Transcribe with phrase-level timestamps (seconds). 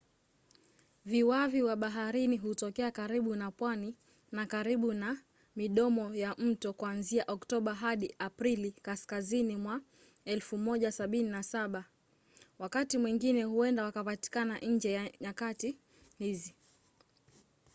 [1.05, 3.95] viwavi wa baharini hutokea karibu na pwani
[4.31, 5.21] na karibu na
[5.55, 9.81] midomo ya mto kuanzia oktoba hadi aprili kaskazini mwa
[10.25, 11.83] 1770.
[12.59, 15.77] wakati mwingine huenda wakapatikana nje ya nyakati
[16.19, 16.55] hizi